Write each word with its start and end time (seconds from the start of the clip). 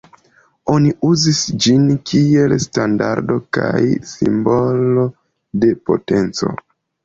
Oni 0.75 0.93
uzis 1.09 1.41
ĝin 1.65 1.83
kiel 2.13 2.57
standardo 2.65 3.37
kaj 3.61 3.85
simbolo 4.15 5.07
de 5.63 5.75
potenco. 5.89 6.55